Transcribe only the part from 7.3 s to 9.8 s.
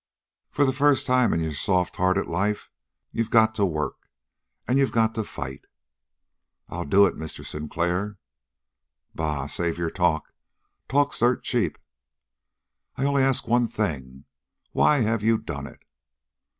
Sinclair!" "Bah! Save